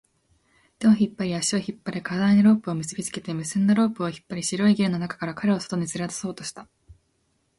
[0.79, 6.67] 手を引っ張り、足を引っ張り、体にロープを結びつけて、結んだロープを引っ張り、白いゲルの中から彼を外に連れ出そうとした